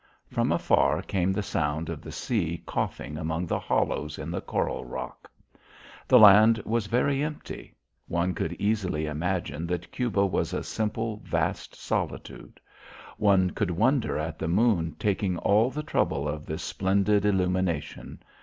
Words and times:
From 0.31 0.51
afar 0.51 1.03
came 1.03 1.31
the 1.31 1.43
sound 1.43 1.87
of 1.87 2.01
the 2.01 2.11
sea 2.11 2.63
coughing 2.65 3.19
among 3.19 3.45
the 3.45 3.59
hollows 3.59 4.17
in 4.17 4.31
the 4.31 4.41
coral 4.41 4.83
rock. 4.83 5.29
The 6.07 6.17
land 6.17 6.57
was 6.65 6.87
very 6.87 7.21
empty; 7.23 7.75
one 8.07 8.33
could 8.33 8.53
easily 8.53 9.05
imagine 9.05 9.67
that 9.67 9.91
Cuba 9.91 10.25
was 10.25 10.55
a 10.55 10.63
simple 10.63 11.17
vast 11.17 11.75
solitude; 11.75 12.59
one 13.17 13.51
could 13.51 13.69
wonder 13.69 14.17
at 14.17 14.39
the 14.39 14.47
moon 14.47 14.95
taking 14.97 15.37
all 15.37 15.69
the 15.69 15.83
trouble 15.83 16.27
of 16.27 16.47
this 16.47 16.63
splendid 16.63 17.23
illumination. 17.23 18.23